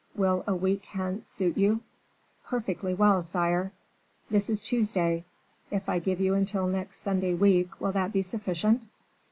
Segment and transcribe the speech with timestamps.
[0.15, 1.81] "Will a week hence suit you?"
[2.47, 3.71] "Perfectly well, sire."
[4.31, 5.25] "This is Tuesday;
[5.69, 8.87] if I give you until next Sunday week, will that be sufficient?"